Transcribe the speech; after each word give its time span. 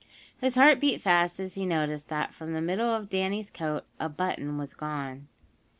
His 0.39 0.55
heart 0.55 0.79
beat 0.79 0.99
fast 0.99 1.39
as 1.39 1.53
he 1.53 1.63
noticed 1.63 2.09
that 2.09 2.33
from 2.33 2.53
the 2.53 2.59
middle 2.61 2.89
of 2.89 3.07
Danny's 3.07 3.51
coat 3.51 3.85
a 3.99 4.09
button 4.09 4.57
was 4.57 4.73
gone. 4.73 5.27